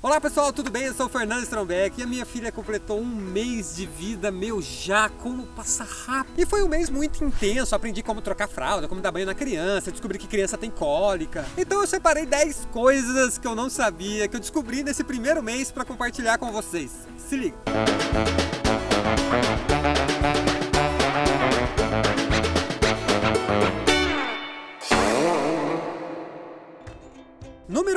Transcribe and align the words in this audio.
Olá 0.00 0.20
pessoal, 0.20 0.52
tudo 0.52 0.70
bem? 0.70 0.84
Eu 0.84 0.94
sou 0.94 1.06
o 1.06 1.08
Fernando 1.08 1.42
Strombeck 1.42 1.98
e 1.98 2.04
a 2.04 2.06
minha 2.06 2.24
filha 2.24 2.52
completou 2.52 3.00
um 3.00 3.04
mês 3.04 3.74
de 3.74 3.84
vida, 3.84 4.30
meu 4.30 4.62
já, 4.62 5.08
como 5.08 5.44
passa 5.48 5.82
rápido. 5.82 6.38
E 6.38 6.46
foi 6.46 6.62
um 6.62 6.68
mês 6.68 6.88
muito 6.88 7.24
intenso, 7.24 7.74
aprendi 7.74 8.00
como 8.00 8.22
trocar 8.22 8.46
fralda, 8.46 8.86
como 8.86 9.00
dar 9.00 9.10
banho 9.10 9.26
na 9.26 9.34
criança, 9.34 9.90
descobri 9.90 10.16
que 10.16 10.28
criança 10.28 10.56
tem 10.56 10.70
cólica. 10.70 11.44
Então 11.56 11.80
eu 11.80 11.86
separei 11.88 12.24
10 12.24 12.68
coisas 12.70 13.38
que 13.38 13.46
eu 13.48 13.56
não 13.56 13.68
sabia, 13.68 14.28
que 14.28 14.36
eu 14.36 14.40
descobri 14.40 14.84
nesse 14.84 15.02
primeiro 15.02 15.42
mês 15.42 15.72
para 15.72 15.84
compartilhar 15.84 16.38
com 16.38 16.52
vocês. 16.52 16.92
Se 17.16 17.36
liga! 17.36 17.58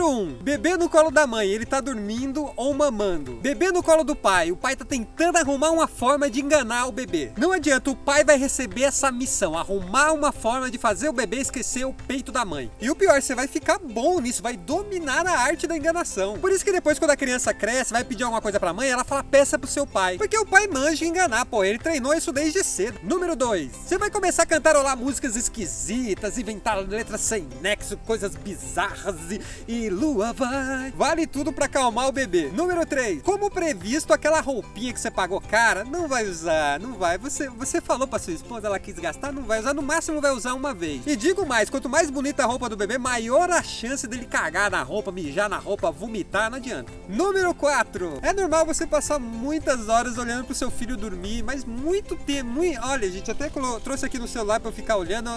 Número 0.01 0.09
1. 0.09 0.21
Um, 0.21 0.33
bebê 0.41 0.75
no 0.77 0.89
colo 0.89 1.11
da 1.11 1.27
mãe, 1.27 1.47
ele 1.47 1.65
tá 1.65 1.79
dormindo 1.79 2.51
ou 2.55 2.73
mamando. 2.73 3.33
Bebê 3.33 3.71
no 3.71 3.83
colo 3.83 4.03
do 4.03 4.15
pai, 4.15 4.51
o 4.51 4.57
pai 4.57 4.75
tá 4.75 4.83
tentando 4.83 5.37
arrumar 5.37 5.69
uma 5.69 5.87
forma 5.87 6.29
de 6.29 6.41
enganar 6.41 6.87
o 6.87 6.91
bebê. 6.91 7.31
Não 7.37 7.51
adianta, 7.51 7.91
o 7.91 7.95
pai 7.95 8.23
vai 8.23 8.35
receber 8.37 8.83
essa 8.83 9.11
missão, 9.11 9.55
arrumar 9.55 10.11
uma 10.11 10.31
forma 10.31 10.71
de 10.71 10.79
fazer 10.79 11.07
o 11.07 11.13
bebê 11.13 11.37
esquecer 11.37 11.85
o 11.85 11.93
peito 11.93 12.31
da 12.31 12.43
mãe. 12.43 12.71
E 12.81 12.89
o 12.89 12.95
pior, 12.95 13.21
você 13.21 13.35
vai 13.35 13.47
ficar 13.47 13.77
bom 13.77 14.19
nisso, 14.19 14.41
vai 14.41 14.57
dominar 14.57 15.27
a 15.27 15.39
arte 15.39 15.67
da 15.67 15.77
enganação. 15.77 16.39
Por 16.39 16.51
isso 16.51 16.65
que 16.65 16.71
depois 16.71 16.97
quando 16.97 17.11
a 17.11 17.17
criança 17.17 17.53
cresce, 17.53 17.93
vai 17.93 18.03
pedir 18.03 18.23
alguma 18.23 18.41
coisa 18.41 18.59
pra 18.59 18.73
mãe, 18.73 18.89
ela 18.89 19.03
fala 19.03 19.23
peça 19.23 19.59
pro 19.59 19.69
seu 19.69 19.85
pai. 19.85 20.17
Porque 20.17 20.37
o 20.37 20.45
pai 20.45 20.67
manja 20.67 21.05
enganar, 21.05 21.45
pô, 21.45 21.63
ele 21.63 21.77
treinou 21.77 22.13
isso 22.13 22.31
desde 22.31 22.63
cedo. 22.63 22.99
Número 23.03 23.35
2. 23.35 23.71
Você 23.71 23.97
vai 23.99 24.09
começar 24.09 24.43
a 24.43 24.47
cantarolar 24.47 24.97
músicas 24.97 25.35
esquisitas, 25.35 26.39
inventar 26.39 26.77
letras 26.77 27.21
sem 27.21 27.47
nexo, 27.61 27.97
coisas 27.97 28.35
bizarras 28.35 29.15
e 29.29 29.41
e 29.67 29.89
lua 29.91 30.33
vai. 30.33 30.91
Vale 30.91 31.27
tudo 31.27 31.51
para 31.51 31.65
acalmar 31.65 32.07
o 32.07 32.11
bebê. 32.11 32.49
Número 32.53 32.85
3. 32.85 33.21
Como 33.21 33.51
previsto, 33.51 34.13
aquela 34.13 34.41
roupinha 34.41 34.93
que 34.93 34.99
você 34.99 35.11
pagou 35.11 35.41
cara, 35.41 35.83
não 35.83 36.07
vai 36.07 36.27
usar, 36.27 36.79
não 36.79 36.93
vai. 36.93 37.17
Você, 37.17 37.49
você 37.49 37.81
falou 37.81 38.07
para 38.07 38.19
sua 38.19 38.33
esposa, 38.33 38.67
ela 38.67 38.79
quis 38.79 38.97
gastar, 38.97 39.31
não 39.31 39.43
vai 39.43 39.59
usar, 39.59 39.73
no 39.73 39.81
máximo 39.81 40.21
vai 40.21 40.31
usar 40.31 40.53
uma 40.53 40.73
vez. 40.73 41.05
E 41.05 41.15
digo 41.15 41.45
mais, 41.45 41.69
quanto 41.69 41.89
mais 41.89 42.09
bonita 42.09 42.43
a 42.43 42.45
roupa 42.45 42.69
do 42.69 42.77
bebê, 42.77 42.97
maior 42.97 43.49
a 43.49 43.61
chance 43.61 44.07
dele 44.07 44.25
cagar 44.25 44.71
na 44.71 44.81
roupa, 44.81 45.11
mijar 45.11 45.49
na 45.49 45.57
roupa, 45.57 45.91
vomitar, 45.91 46.49
não 46.49 46.57
adianta. 46.57 46.91
Número 47.07 47.53
4. 47.53 48.19
É 48.21 48.33
normal 48.33 48.65
você 48.65 48.87
passar 48.87 49.19
muitas 49.19 49.89
horas 49.89 50.17
olhando 50.17 50.45
pro 50.45 50.55
seu 50.55 50.71
filho 50.71 50.97
dormir, 50.97 51.43
mas 51.43 51.65
muito 51.65 52.15
tempo, 52.15 52.49
muito... 52.49 52.79
olha, 52.81 53.09
gente, 53.11 53.29
até 53.29 53.49
trouxe 53.83 54.05
aqui 54.05 54.17
no 54.17 54.27
celular 54.27 54.59
para 54.59 54.69
eu 54.69 54.73
ficar 54.73 54.97
olhando. 54.97 55.29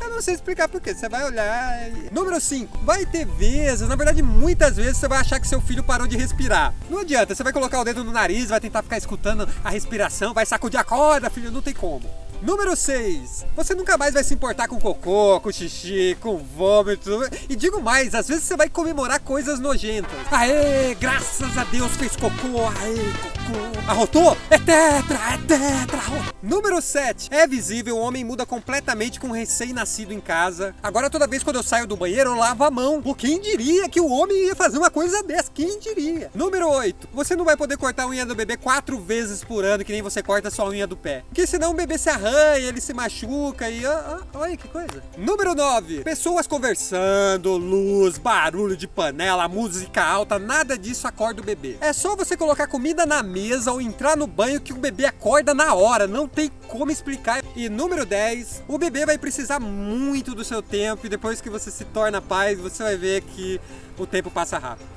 Eu 0.00 0.10
não 0.10 0.22
sei 0.22 0.34
explicar 0.34 0.68
por 0.68 0.80
quê. 0.80 0.94
Você 0.94 1.08
vai 1.08 1.24
olhar. 1.24 1.88
E... 1.90 2.14
Número 2.14 2.40
5. 2.40 2.78
Vai 2.84 3.04
ter 3.06 3.24
vezes, 3.24 3.88
na 3.88 3.95
verdade, 3.96 4.22
muitas 4.22 4.76
vezes 4.76 4.96
você 4.96 5.08
vai 5.08 5.18
achar 5.18 5.40
que 5.40 5.48
seu 5.48 5.60
filho 5.60 5.82
parou 5.82 6.06
de 6.06 6.16
respirar. 6.16 6.74
Não 6.90 6.98
adianta, 6.98 7.34
você 7.34 7.42
vai 7.42 7.52
colocar 7.52 7.80
o 7.80 7.84
dedo 7.84 8.04
no 8.04 8.12
nariz, 8.12 8.48
vai 8.48 8.60
tentar 8.60 8.82
ficar 8.82 8.98
escutando 8.98 9.48
a 9.64 9.70
respiração, 9.70 10.34
vai 10.34 10.46
sacudir 10.46 10.78
a 10.78 10.84
corda, 10.84 11.30
filho, 11.30 11.50
não 11.50 11.62
tem 11.62 11.74
como. 11.74 12.08
Número 12.46 12.76
6. 12.76 13.44
Você 13.56 13.74
nunca 13.74 13.98
mais 13.98 14.14
vai 14.14 14.22
se 14.22 14.32
importar 14.32 14.68
com 14.68 14.78
cocô, 14.78 15.40
com 15.40 15.50
xixi, 15.50 16.16
com 16.20 16.36
vômito. 16.36 17.10
E 17.50 17.56
digo 17.56 17.82
mais, 17.82 18.14
às 18.14 18.28
vezes 18.28 18.44
você 18.44 18.56
vai 18.56 18.68
comemorar 18.68 19.18
coisas 19.18 19.58
nojentas. 19.58 20.12
Aê, 20.30 20.94
graças 20.94 21.58
a 21.58 21.64
Deus 21.64 21.90
fez 21.96 22.14
cocô. 22.14 22.68
Aê, 22.82 22.94
cocô. 23.20 23.90
Arrotou? 23.90 24.36
É 24.48 24.58
tetra, 24.58 25.18
é 25.34 25.38
tetra. 25.38 26.00
Número 26.40 26.80
7. 26.80 27.30
É 27.32 27.48
visível, 27.48 27.96
o 27.96 28.00
homem 28.00 28.22
muda 28.22 28.46
completamente 28.46 29.18
com 29.18 29.26
um 29.26 29.32
recém-nascido 29.32 30.14
em 30.14 30.20
casa. 30.20 30.72
Agora 30.80 31.10
toda 31.10 31.26
vez 31.26 31.42
quando 31.42 31.56
eu 31.56 31.64
saio 31.64 31.88
do 31.88 31.96
banheiro, 31.96 32.30
eu 32.30 32.36
lavo 32.36 32.62
a 32.62 32.70
mão. 32.70 33.02
Pô, 33.02 33.12
quem 33.12 33.40
diria 33.40 33.88
que 33.88 34.00
o 34.00 34.08
homem 34.08 34.46
ia 34.46 34.54
fazer 34.54 34.78
uma 34.78 34.90
coisa 34.90 35.20
dessa? 35.24 35.50
Quem 35.52 35.80
diria? 35.80 36.30
Número 36.32 36.68
8. 36.68 37.08
Você 37.12 37.34
não 37.34 37.44
vai 37.44 37.56
poder 37.56 37.76
cortar 37.76 38.04
a 38.04 38.08
unha 38.08 38.24
do 38.24 38.36
bebê 38.36 38.56
quatro 38.56 39.00
vezes 39.00 39.42
por 39.42 39.64
ano, 39.64 39.84
que 39.84 39.90
nem 39.90 40.02
você 40.02 40.22
corta 40.22 40.46
a 40.46 40.50
sua 40.50 40.68
unha 40.68 40.86
do 40.86 40.96
pé. 40.96 41.24
Porque 41.26 41.44
senão 41.44 41.72
o 41.72 41.74
bebê 41.74 41.98
se 41.98 42.08
arranca 42.08 42.35
arranha, 42.36 42.68
ele 42.68 42.80
se 42.80 42.92
machuca 42.92 43.68
e. 43.70 43.84
Ah, 43.84 44.20
ah, 44.20 44.38
olha 44.38 44.56
que 44.56 44.68
coisa. 44.68 45.02
Número 45.16 45.54
9. 45.54 46.02
Pessoas 46.04 46.46
conversando, 46.46 47.56
luz, 47.56 48.18
barulho 48.18 48.76
de 48.76 48.86
panela, 48.86 49.48
música 49.48 50.04
alta, 50.04 50.38
nada 50.38 50.76
disso 50.78 51.06
acorda 51.06 51.40
o 51.40 51.44
bebê. 51.44 51.76
É 51.80 51.92
só 51.92 52.14
você 52.16 52.36
colocar 52.36 52.66
comida 52.66 53.06
na 53.06 53.22
mesa 53.22 53.72
ou 53.72 53.80
entrar 53.80 54.16
no 54.16 54.26
banho 54.26 54.60
que 54.60 54.72
o 54.72 54.76
bebê 54.76 55.06
acorda 55.06 55.54
na 55.54 55.74
hora. 55.74 56.06
Não 56.06 56.28
tem 56.28 56.50
como 56.68 56.90
explicar. 56.90 57.42
E 57.54 57.68
número 57.68 58.04
10. 58.04 58.64
O 58.68 58.78
bebê 58.78 59.06
vai 59.06 59.18
precisar 59.18 59.60
muito 59.60 60.34
do 60.34 60.44
seu 60.44 60.62
tempo 60.62 61.06
e 61.06 61.08
depois 61.08 61.40
que 61.40 61.50
você 61.50 61.70
se 61.70 61.84
torna 61.86 62.20
pai, 62.20 62.54
você 62.54 62.82
vai 62.82 62.96
ver 62.96 63.22
que 63.22 63.60
o 63.98 64.06
tempo 64.06 64.30
passa 64.30 64.58
rápido. 64.58 64.88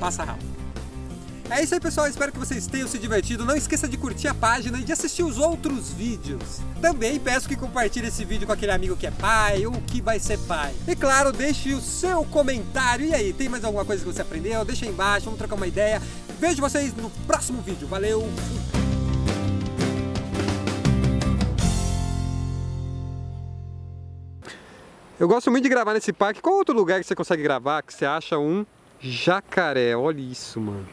Passa 0.00 0.24
rápido. 0.24 0.57
É 1.50 1.62
isso 1.62 1.74
aí, 1.74 1.80
pessoal. 1.80 2.06
Espero 2.06 2.30
que 2.30 2.38
vocês 2.38 2.66
tenham 2.66 2.86
se 2.86 2.98
divertido. 2.98 3.44
Não 3.44 3.56
esqueça 3.56 3.88
de 3.88 3.96
curtir 3.96 4.28
a 4.28 4.34
página 4.34 4.78
e 4.78 4.84
de 4.84 4.92
assistir 4.92 5.22
os 5.22 5.38
outros 5.38 5.90
vídeos. 5.90 6.60
Também 6.80 7.18
peço 7.18 7.48
que 7.48 7.56
compartilhe 7.56 8.08
esse 8.08 8.22
vídeo 8.22 8.46
com 8.46 8.52
aquele 8.52 8.70
amigo 8.70 8.96
que 8.96 9.06
é 9.06 9.10
pai 9.10 9.64
ou 9.64 9.72
que 9.72 10.02
vai 10.02 10.18
ser 10.18 10.38
pai. 10.40 10.74
E 10.86 10.94
claro, 10.94 11.32
deixe 11.32 11.72
o 11.72 11.80
seu 11.80 12.22
comentário. 12.26 13.06
E 13.06 13.14
aí, 13.14 13.32
tem 13.32 13.48
mais 13.48 13.64
alguma 13.64 13.84
coisa 13.84 14.04
que 14.04 14.12
você 14.12 14.20
aprendeu? 14.20 14.62
Deixa 14.62 14.84
aí 14.84 14.90
embaixo, 14.90 15.24
vamos 15.24 15.38
trocar 15.38 15.54
uma 15.54 15.66
ideia. 15.66 16.02
Vejo 16.38 16.60
vocês 16.60 16.94
no 16.94 17.08
próximo 17.26 17.62
vídeo. 17.62 17.88
Valeu! 17.88 18.28
Eu 25.18 25.26
gosto 25.26 25.50
muito 25.50 25.64
de 25.64 25.70
gravar 25.70 25.94
nesse 25.94 26.12
parque. 26.12 26.42
Qual 26.42 26.56
outro 26.56 26.76
lugar 26.76 27.00
que 27.00 27.06
você 27.06 27.14
consegue 27.14 27.42
gravar 27.42 27.82
que 27.82 27.92
você 27.92 28.04
acha 28.04 28.38
um 28.38 28.64
jacaré? 29.00 29.96
Olha 29.96 30.20
isso, 30.20 30.60
mano. 30.60 30.86